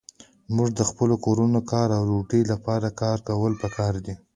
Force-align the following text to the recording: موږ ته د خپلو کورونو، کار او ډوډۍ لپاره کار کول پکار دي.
موږ 0.55 0.69
ته 0.77 0.83
د 0.85 0.87
خپلو 0.89 1.15
کورونو، 1.25 1.59
کار 1.71 1.87
او 1.97 2.01
ډوډۍ 2.09 2.41
لپاره 2.51 2.87
کار 3.01 3.17
کول 3.27 3.53
پکار 3.63 3.93
دي. 4.05 4.13